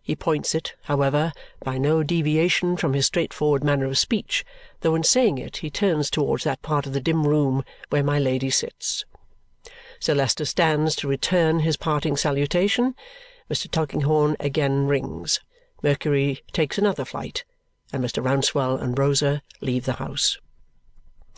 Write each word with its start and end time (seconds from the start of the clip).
He 0.00 0.16
points 0.16 0.54
it, 0.54 0.72
however, 0.84 1.34
by 1.62 1.76
no 1.76 2.02
deviation 2.02 2.78
from 2.78 2.94
his 2.94 3.04
straightforward 3.04 3.62
manner 3.62 3.84
of 3.84 3.98
speech, 3.98 4.42
though 4.80 4.94
in 4.94 5.02
saying 5.02 5.36
it 5.36 5.58
he 5.58 5.68
turns 5.68 6.08
towards 6.08 6.44
that 6.44 6.62
part 6.62 6.86
of 6.86 6.94
the 6.94 6.98
dim 7.02 7.26
room 7.28 7.62
where 7.90 8.02
my 8.02 8.18
Lady 8.18 8.48
sits. 8.48 9.04
Sir 10.00 10.14
Leicester 10.14 10.46
stands 10.46 10.96
to 10.96 11.08
return 11.08 11.60
his 11.60 11.76
parting 11.76 12.16
salutation, 12.16 12.96
Mr. 13.50 13.70
Tulkinghorn 13.70 14.34
again 14.40 14.86
rings, 14.86 15.40
Mercury 15.82 16.42
takes 16.54 16.78
another 16.78 17.04
flight, 17.04 17.44
and 17.92 18.02
Mr. 18.02 18.24
Rouncewell 18.24 18.78
and 18.80 18.98
Rosa 18.98 19.42
leave 19.60 19.84
the 19.84 19.96
house. 20.00 20.38